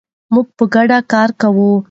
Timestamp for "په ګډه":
0.57-0.97